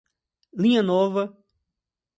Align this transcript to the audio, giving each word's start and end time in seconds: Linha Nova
Linha 0.51 0.81
Nova 0.81 1.29